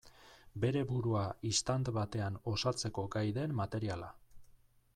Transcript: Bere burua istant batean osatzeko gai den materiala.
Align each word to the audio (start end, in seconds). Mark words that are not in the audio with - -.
Bere 0.61 0.79
burua 0.91 1.25
istant 1.49 1.91
batean 1.97 2.39
osatzeko 2.53 3.07
gai 3.17 3.25
den 3.39 3.57
materiala. 3.61 4.13